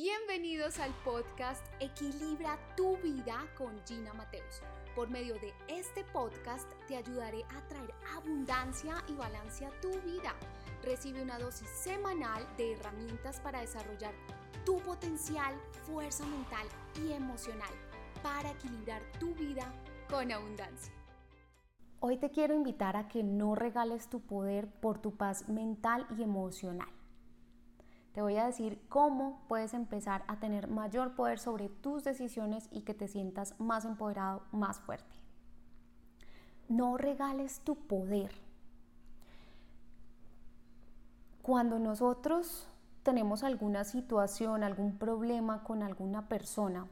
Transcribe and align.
Bienvenidos 0.00 0.78
al 0.78 0.92
podcast 1.04 1.66
Equilibra 1.80 2.56
tu 2.76 2.96
vida 2.98 3.44
con 3.56 3.84
Gina 3.84 4.14
Mateus. 4.14 4.62
Por 4.94 5.10
medio 5.10 5.34
de 5.40 5.52
este 5.66 6.04
podcast 6.12 6.70
te 6.86 6.96
ayudaré 6.96 7.42
a 7.42 7.66
traer 7.66 7.92
abundancia 8.16 8.94
y 9.08 9.14
balance 9.14 9.66
a 9.66 9.70
tu 9.80 9.90
vida. 10.02 10.36
Recibe 10.84 11.20
una 11.20 11.40
dosis 11.40 11.68
semanal 11.68 12.46
de 12.56 12.74
herramientas 12.74 13.40
para 13.40 13.60
desarrollar 13.60 14.14
tu 14.64 14.76
potencial, 14.82 15.52
fuerza 15.84 16.24
mental 16.26 16.68
y 17.04 17.10
emocional 17.10 17.74
para 18.22 18.52
equilibrar 18.52 19.02
tu 19.18 19.34
vida 19.34 19.64
con 20.08 20.30
abundancia. 20.30 20.92
Hoy 21.98 22.18
te 22.18 22.30
quiero 22.30 22.54
invitar 22.54 22.96
a 22.96 23.08
que 23.08 23.24
no 23.24 23.56
regales 23.56 24.08
tu 24.08 24.20
poder 24.20 24.68
por 24.68 25.00
tu 25.00 25.16
paz 25.16 25.48
mental 25.48 26.06
y 26.16 26.22
emocional. 26.22 26.97
Te 28.12 28.22
voy 28.22 28.36
a 28.36 28.46
decir 28.46 28.80
cómo 28.88 29.42
puedes 29.48 29.74
empezar 29.74 30.24
a 30.26 30.40
tener 30.40 30.68
mayor 30.68 31.14
poder 31.14 31.38
sobre 31.38 31.68
tus 31.68 32.04
decisiones 32.04 32.68
y 32.72 32.82
que 32.82 32.94
te 32.94 33.08
sientas 33.08 33.54
más 33.60 33.84
empoderado, 33.84 34.42
más 34.50 34.80
fuerte. 34.80 35.14
No 36.68 36.96
regales 36.96 37.60
tu 37.60 37.76
poder. 37.76 38.32
Cuando 41.42 41.78
nosotros 41.78 42.68
tenemos 43.02 43.42
alguna 43.42 43.84
situación, 43.84 44.62
algún 44.62 44.98
problema 44.98 45.64
con 45.64 45.82
alguna 45.82 46.28
persona 46.28 46.86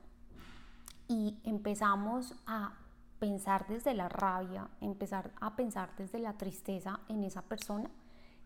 y 1.09 1.39
empezamos 1.45 2.35
a 2.47 2.73
pensar 3.19 3.67
desde 3.69 3.95
la 3.95 4.09
rabia, 4.09 4.69
empezar 4.81 5.31
a 5.41 5.57
pensar 5.57 5.91
desde 5.97 6.19
la 6.19 6.35
tristeza 6.35 7.01
en 7.09 7.25
esa 7.25 7.43
persona, 7.43 7.91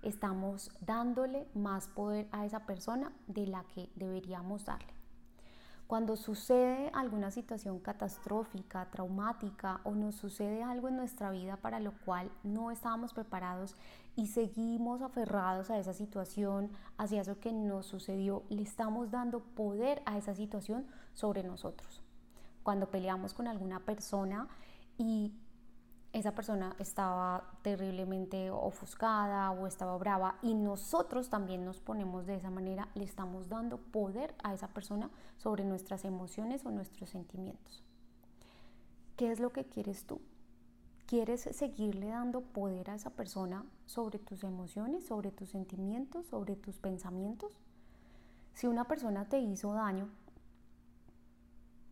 estamos 0.02 0.70
dándole 0.80 1.46
más 1.54 1.88
poder 1.88 2.28
a 2.32 2.44
esa 2.46 2.66
persona 2.66 3.12
de 3.26 3.46
la 3.46 3.64
que 3.64 3.90
deberíamos 3.94 4.64
darle. 4.64 4.92
Cuando 5.86 6.16
sucede 6.16 6.90
alguna 6.94 7.32
situación 7.32 7.80
catastrófica, 7.80 8.88
traumática 8.90 9.80
o 9.82 9.96
nos 9.96 10.14
sucede 10.14 10.62
algo 10.62 10.88
en 10.88 10.96
nuestra 10.96 11.30
vida 11.30 11.56
para 11.56 11.80
lo 11.80 11.92
cual 12.04 12.30
no 12.44 12.70
estábamos 12.70 13.12
preparados 13.12 13.74
y 14.14 14.28
seguimos 14.28 15.02
aferrados 15.02 15.68
a 15.68 15.78
esa 15.78 15.92
situación, 15.92 16.70
hacia 16.96 17.22
eso 17.22 17.40
que 17.40 17.52
nos 17.52 17.86
sucedió, 17.86 18.44
le 18.50 18.62
estamos 18.62 19.10
dando 19.10 19.40
poder 19.40 20.00
a 20.06 20.16
esa 20.16 20.34
situación 20.34 20.86
sobre 21.12 21.42
nosotros 21.42 22.02
cuando 22.62 22.90
peleamos 22.90 23.34
con 23.34 23.48
alguna 23.48 23.80
persona 23.80 24.48
y 24.98 25.32
esa 26.12 26.34
persona 26.34 26.74
estaba 26.78 27.44
terriblemente 27.62 28.50
ofuscada 28.50 29.50
o 29.52 29.66
estaba 29.66 29.96
brava 29.96 30.38
y 30.42 30.54
nosotros 30.54 31.28
también 31.28 31.64
nos 31.64 31.80
ponemos 31.80 32.26
de 32.26 32.36
esa 32.36 32.50
manera, 32.50 32.88
le 32.94 33.04
estamos 33.04 33.48
dando 33.48 33.78
poder 33.78 34.34
a 34.42 34.52
esa 34.52 34.68
persona 34.68 35.10
sobre 35.36 35.64
nuestras 35.64 36.04
emociones 36.04 36.64
o 36.66 36.70
nuestros 36.70 37.10
sentimientos. 37.10 37.84
¿Qué 39.16 39.30
es 39.30 39.38
lo 39.38 39.52
que 39.52 39.64
quieres 39.64 40.04
tú? 40.06 40.20
¿Quieres 41.06 41.42
seguirle 41.42 42.08
dando 42.08 42.40
poder 42.40 42.90
a 42.90 42.94
esa 42.94 43.10
persona 43.10 43.64
sobre 43.86 44.18
tus 44.18 44.44
emociones, 44.44 45.06
sobre 45.06 45.30
tus 45.30 45.50
sentimientos, 45.50 46.26
sobre 46.26 46.56
tus 46.56 46.78
pensamientos? 46.78 47.58
Si 48.54 48.66
una 48.66 48.84
persona 48.84 49.28
te 49.28 49.38
hizo 49.38 49.72
daño, 49.72 50.08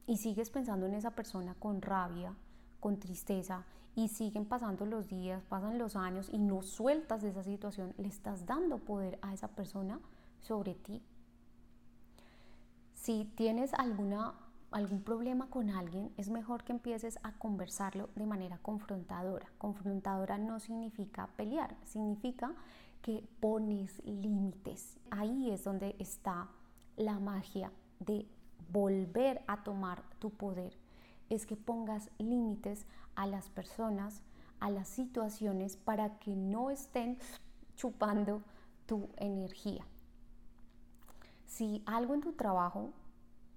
y 0.08 0.16
sigues 0.16 0.48
pensando 0.48 0.86
en 0.86 0.94
esa 0.94 1.10
persona 1.10 1.55
con 1.55 1.82
rabia, 1.82 2.34
con 2.80 2.98
tristeza 2.98 3.64
y 3.94 4.08
siguen 4.08 4.44
pasando 4.44 4.86
los 4.86 5.08
días, 5.08 5.42
pasan 5.44 5.78
los 5.78 5.96
años 5.96 6.28
y 6.32 6.38
no 6.38 6.62
sueltas 6.62 7.22
de 7.22 7.30
esa 7.30 7.42
situación, 7.42 7.94
le 7.98 8.08
estás 8.08 8.46
dando 8.46 8.78
poder 8.78 9.18
a 9.22 9.34
esa 9.34 9.48
persona 9.48 10.00
sobre 10.40 10.74
ti. 10.74 11.02
Si 12.94 13.24
tienes 13.36 13.74
alguna, 13.74 14.34
algún 14.70 15.02
problema 15.02 15.50
con 15.50 15.70
alguien, 15.70 16.12
es 16.16 16.28
mejor 16.28 16.62
que 16.62 16.72
empieces 16.72 17.18
a 17.22 17.32
conversarlo 17.32 18.08
de 18.14 18.26
manera 18.26 18.58
confrontadora. 18.58 19.48
Confrontadora 19.58 20.38
no 20.38 20.60
significa 20.60 21.28
pelear, 21.36 21.76
significa 21.84 22.54
que 23.03 23.26
pones 23.41 24.00
límites. 24.04 24.98
Ahí 25.10 25.50
es 25.50 25.64
donde 25.64 25.97
está 25.98 26.48
la 26.97 27.19
magia 27.19 27.72
de 27.98 28.26
volver 28.70 29.42
a 29.47 29.64
tomar 29.64 30.03
tu 30.19 30.30
poder 30.30 30.76
es 31.31 31.47
que 31.47 31.56
pongas 31.56 32.11
límites 32.19 32.87
a 33.15 33.27
las 33.27 33.49
personas, 33.50 34.22
a 34.61 34.71
las 34.71 34.89
situaciones 34.89 35.77
para 35.77 36.19
que 36.19 36.34
no 36.34 36.71
estén 36.71 37.19
chupando 37.77 38.43
tu 38.87 39.09
energía. 39.16 39.84
Si 41.47 41.83
algo 41.87 42.15
en 42.15 42.21
tu 42.21 42.33
trabajo, 42.33 42.91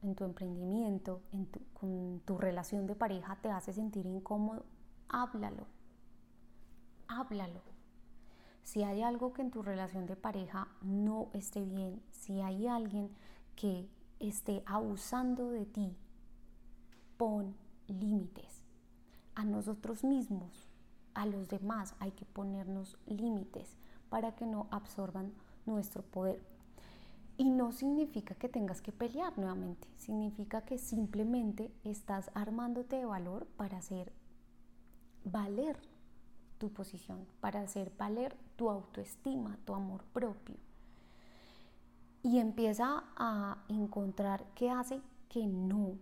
en 0.02 0.16
tu 0.16 0.24
emprendimiento, 0.24 1.22
en 1.32 1.46
tu, 1.46 1.60
con 1.74 2.22
tu 2.26 2.38
relación 2.38 2.88
de 2.88 2.96
pareja 2.96 3.38
te 3.42 3.50
hace 3.50 3.74
sentir 3.74 4.06
incómodo, 4.06 4.66
háblalo. 5.10 5.66
Háblalo. 7.08 7.62
Si 8.64 8.84
hay 8.84 9.02
algo 9.02 9.34
que 9.34 9.42
en 9.42 9.52
tu 9.52 9.62
relación 9.62 10.06
de 10.06 10.16
pareja 10.16 10.68
no 10.82 11.30
esté 11.34 11.64
bien, 11.64 12.02
si 12.12 12.42
hay 12.42 12.68
alguien 12.68 13.10
que 13.56 13.90
esté 14.20 14.64
abusando 14.66 15.50
de 15.50 15.66
ti, 15.66 15.98
pon 17.22 17.54
límites. 17.88 18.66
A 19.36 19.44
nosotros 19.44 20.04
mismos, 20.04 20.68
a 21.14 21.28
los 21.28 21.50
demás, 21.50 21.94
hay 22.00 22.10
que 22.14 22.26
ponernos 22.26 22.98
límites 23.06 23.78
para 24.10 24.34
que 24.34 24.48
no 24.48 24.66
absorban 24.72 25.32
nuestro 25.68 26.02
poder. 26.02 26.42
Y 27.38 27.52
no 27.52 27.74
significa 27.74 28.34
que 28.34 28.50
tengas 28.50 28.82
que 28.82 28.92
pelear 28.92 29.38
nuevamente, 29.38 29.88
significa 29.98 30.62
que 30.62 30.80
simplemente 30.80 31.72
estás 31.84 32.32
armándote 32.34 32.96
de 32.96 33.06
valor 33.06 33.46
para 33.56 33.78
hacer 33.78 34.12
valer 35.24 35.78
tu 36.58 36.74
posición, 36.74 37.28
para 37.40 37.62
hacer 37.62 37.92
valer 38.00 38.36
tu 38.56 38.72
autoestima, 38.72 39.60
tu 39.64 39.76
amor 39.76 40.06
propio 40.06 40.56
y 42.24 42.40
empieza 42.40 43.04
a 43.16 43.64
encontrar 43.68 44.44
qué 44.56 44.72
hace 44.72 45.02
que 45.30 45.46
no 45.46 46.00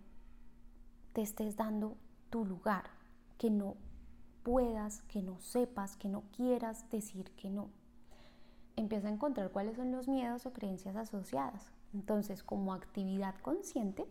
te 1.12 1.22
estés 1.22 1.56
dando 1.56 1.96
tu 2.30 2.44
lugar, 2.44 2.90
que 3.38 3.50
no 3.50 3.76
puedas, 4.42 5.02
que 5.02 5.22
no 5.22 5.38
sepas, 5.40 5.96
que 5.96 6.08
no 6.08 6.22
quieras 6.36 6.88
decir 6.90 7.30
que 7.32 7.50
no. 7.50 7.68
Empieza 8.76 9.08
a 9.08 9.12
encontrar 9.12 9.50
cuáles 9.50 9.76
son 9.76 9.92
los 9.92 10.08
miedos 10.08 10.46
o 10.46 10.52
creencias 10.52 10.96
asociadas. 10.96 11.72
Entonces, 11.92 12.42
como 12.42 12.72
actividad 12.72 13.34
consciente, 13.40 14.06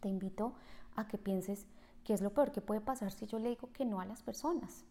te 0.00 0.08
invito 0.08 0.54
a 0.96 1.06
que 1.06 1.18
pienses 1.18 1.66
qué 2.04 2.14
es 2.14 2.20
lo 2.20 2.32
peor 2.32 2.50
que 2.50 2.60
puede 2.60 2.80
pasar 2.80 3.12
si 3.12 3.26
yo 3.26 3.38
le 3.38 3.50
digo 3.50 3.70
que 3.72 3.84
no 3.84 4.00
a 4.00 4.06
las 4.06 4.22
personas. 4.22 4.84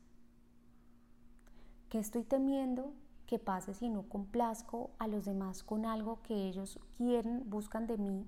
¿Qué 1.90 2.00
estoy 2.00 2.24
temiendo 2.24 2.94
que 3.26 3.40
pase 3.40 3.74
si 3.74 3.90
no 3.90 4.04
complazco 4.04 4.92
a 5.00 5.08
los 5.08 5.26
demás 5.26 5.64
con 5.64 5.86
algo 5.86 6.22
que 6.24 6.48
ellos 6.48 6.80
quieren, 6.98 7.50
buscan 7.50 7.86
de 7.86 7.98
mí, 7.98 8.26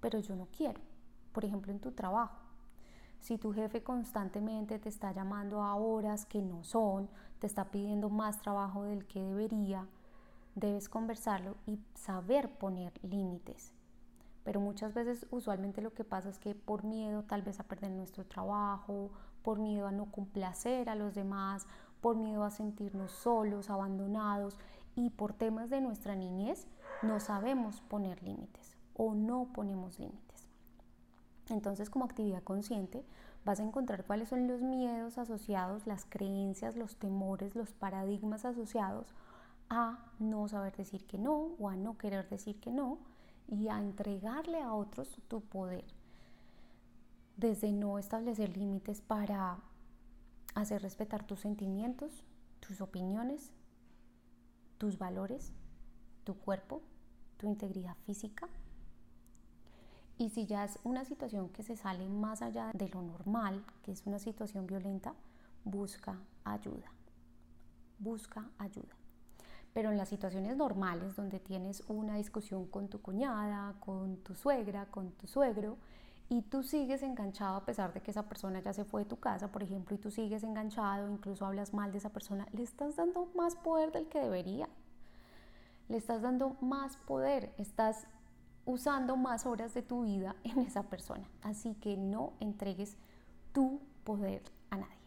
pero 0.00 0.18
yo 0.18 0.34
no 0.34 0.48
quiero. 0.56 0.80
Por 1.32 1.44
ejemplo, 1.44 1.72
en 1.72 1.80
tu 1.80 1.92
trabajo. 1.92 2.36
Si 3.20 3.38
tu 3.38 3.52
jefe 3.52 3.82
constantemente 3.82 4.78
te 4.78 4.88
está 4.88 5.12
llamando 5.12 5.62
a 5.62 5.76
horas 5.76 6.26
que 6.26 6.42
no 6.42 6.64
son, 6.64 7.08
te 7.38 7.46
está 7.46 7.70
pidiendo 7.70 8.10
más 8.10 8.40
trabajo 8.40 8.82
del 8.84 9.06
que 9.06 9.22
debería, 9.22 9.86
debes 10.54 10.88
conversarlo 10.88 11.56
y 11.66 11.78
saber 11.94 12.50
poner 12.58 12.92
límites. 13.04 13.72
Pero 14.44 14.60
muchas 14.60 14.92
veces 14.92 15.26
usualmente 15.30 15.82
lo 15.82 15.94
que 15.94 16.04
pasa 16.04 16.28
es 16.28 16.38
que 16.38 16.54
por 16.54 16.84
miedo 16.84 17.22
tal 17.22 17.42
vez 17.42 17.60
a 17.60 17.64
perder 17.64 17.92
nuestro 17.92 18.26
trabajo, 18.26 19.10
por 19.42 19.58
miedo 19.58 19.86
a 19.86 19.92
no 19.92 20.06
complacer 20.10 20.88
a 20.88 20.96
los 20.96 21.14
demás, 21.14 21.66
por 22.00 22.16
miedo 22.16 22.42
a 22.42 22.50
sentirnos 22.50 23.12
solos, 23.12 23.70
abandonados 23.70 24.58
y 24.96 25.10
por 25.10 25.32
temas 25.32 25.70
de 25.70 25.80
nuestra 25.80 26.16
niñez 26.16 26.66
no 27.02 27.20
sabemos 27.20 27.80
poner 27.82 28.22
límites 28.22 28.76
o 28.94 29.14
no 29.14 29.48
ponemos 29.52 29.98
límites. 29.98 30.41
Entonces 31.48 31.90
como 31.90 32.04
actividad 32.04 32.42
consciente 32.42 33.04
vas 33.44 33.60
a 33.60 33.64
encontrar 33.64 34.04
cuáles 34.04 34.28
son 34.28 34.46
los 34.46 34.62
miedos 34.62 35.18
asociados, 35.18 35.86
las 35.86 36.04
creencias, 36.04 36.76
los 36.76 36.96
temores, 36.96 37.54
los 37.54 37.72
paradigmas 37.72 38.44
asociados 38.44 39.14
a 39.68 39.98
no 40.18 40.48
saber 40.48 40.76
decir 40.76 41.06
que 41.06 41.18
no 41.18 41.54
o 41.58 41.68
a 41.68 41.76
no 41.76 41.96
querer 41.98 42.28
decir 42.28 42.60
que 42.60 42.70
no 42.70 42.98
y 43.48 43.68
a 43.68 43.78
entregarle 43.78 44.60
a 44.60 44.72
otros 44.72 45.18
tu 45.28 45.40
poder. 45.40 45.84
Desde 47.36 47.72
no 47.72 47.98
establecer 47.98 48.56
límites 48.56 49.00
para 49.00 49.58
hacer 50.54 50.82
respetar 50.82 51.26
tus 51.26 51.40
sentimientos, 51.40 52.24
tus 52.60 52.80
opiniones, 52.80 53.50
tus 54.78 54.98
valores, 54.98 55.52
tu 56.24 56.34
cuerpo, 56.34 56.82
tu 57.38 57.46
integridad 57.46 57.96
física. 58.04 58.48
Y 60.18 60.30
si 60.30 60.46
ya 60.46 60.64
es 60.64 60.78
una 60.84 61.04
situación 61.04 61.48
que 61.48 61.62
se 61.62 61.76
sale 61.76 62.08
más 62.08 62.42
allá 62.42 62.70
de 62.74 62.88
lo 62.88 63.02
normal, 63.02 63.64
que 63.82 63.92
es 63.92 64.06
una 64.06 64.18
situación 64.18 64.66
violenta, 64.66 65.14
busca 65.64 66.18
ayuda. 66.44 66.92
Busca 67.98 68.48
ayuda. 68.58 68.94
Pero 69.72 69.90
en 69.90 69.96
las 69.96 70.08
situaciones 70.08 70.56
normales, 70.56 71.16
donde 71.16 71.40
tienes 71.40 71.82
una 71.88 72.16
discusión 72.16 72.66
con 72.66 72.88
tu 72.88 73.00
cuñada, 73.00 73.74
con 73.80 74.18
tu 74.18 74.34
suegra, 74.34 74.86
con 74.86 75.12
tu 75.12 75.26
suegro, 75.26 75.78
y 76.28 76.42
tú 76.42 76.62
sigues 76.62 77.02
enganchado 77.02 77.56
a 77.56 77.64
pesar 77.64 77.92
de 77.92 78.00
que 78.00 78.10
esa 78.10 78.28
persona 78.28 78.60
ya 78.60 78.72
se 78.72 78.84
fue 78.84 79.02
de 79.02 79.08
tu 79.08 79.18
casa, 79.18 79.52
por 79.52 79.62
ejemplo, 79.62 79.94
y 79.94 79.98
tú 79.98 80.10
sigues 80.10 80.42
enganchado, 80.42 81.10
incluso 81.10 81.44
hablas 81.44 81.74
mal 81.74 81.92
de 81.92 81.98
esa 81.98 82.08
persona, 82.08 82.46
le 82.52 82.62
estás 82.62 82.96
dando 82.96 83.28
más 83.34 83.54
poder 83.54 83.92
del 83.92 84.08
que 84.08 84.18
debería. 84.18 84.68
Le 85.88 85.98
estás 85.98 86.22
dando 86.22 86.56
más 86.60 86.96
poder, 86.96 87.52
estás 87.58 88.06
usando 88.64 89.16
más 89.16 89.46
horas 89.46 89.74
de 89.74 89.82
tu 89.82 90.02
vida 90.02 90.36
en 90.44 90.60
esa 90.60 90.84
persona. 90.84 91.28
Así 91.42 91.74
que 91.74 91.96
no 91.96 92.34
entregues 92.40 92.96
tu 93.52 93.80
poder 94.04 94.42
a 94.70 94.76
nadie. 94.78 95.02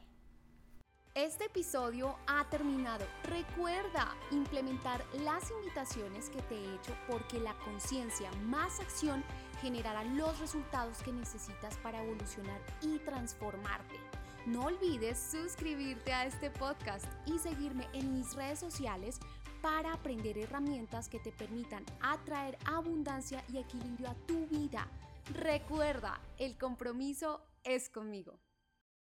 Este 1.16 1.46
episodio 1.46 2.18
ha 2.28 2.50
terminado. 2.50 3.06
Recuerda 3.24 4.14
implementar 4.32 5.02
las 5.24 5.50
invitaciones 5.50 6.30
que 6.30 6.42
te 6.42 6.56
he 6.56 6.76
hecho 6.76 6.94
porque 7.08 7.40
la 7.40 7.58
conciencia 7.60 8.30
más 8.44 8.82
acción 8.82 9.24
generará 9.62 10.04
los 10.04 10.38
resultados 10.40 11.02
que 11.04 11.14
necesitas 11.14 11.78
para 11.78 12.04
evolucionar 12.04 12.60
y 12.82 13.00
transformarte. 13.00 13.96
No 14.46 14.66
olvides 14.66 15.18
suscribirte 15.18 16.14
a 16.14 16.28
este 16.28 16.52
podcast 16.52 17.06
y 17.26 17.40
seguirme 17.40 17.88
en 17.94 18.14
mis 18.14 18.36
redes 18.36 18.60
sociales 18.60 19.20
para 19.64 19.94
aprender 19.94 20.38
herramientas 20.38 21.10
que 21.10 21.20
te 21.20 21.32
permitan 21.32 21.84
atraer 22.00 22.56
abundancia 22.66 23.44
y 23.52 23.58
equilibrio 23.58 24.08
a 24.10 24.16
tu 24.28 24.46
vida. 24.46 24.88
Recuerda, 25.34 26.22
el 26.38 26.60
compromiso 26.60 27.42
es 27.64 27.90
conmigo. 27.90 28.40